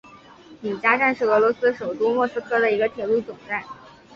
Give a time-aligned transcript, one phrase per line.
[0.61, 3.61] 里加站是俄罗斯首都莫斯科的一个铁路总站。